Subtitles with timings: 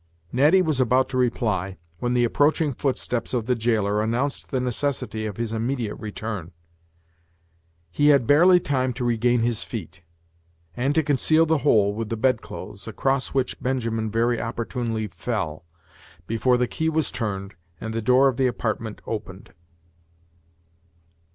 [0.31, 5.27] Natty was about to reply, when the approaching footsteps of the jailer announced the necessity
[5.27, 6.53] of his immediate return.
[7.91, 10.01] He had barely time to regain his feet,
[10.75, 15.65] and to conceal the hole with the bedclothes, across which Benjamin very opportunely fell,
[16.25, 19.53] before the key was turned, and the door of the apartment opened.